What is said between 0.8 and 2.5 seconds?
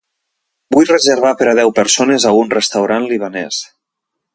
reservar per a deu persones a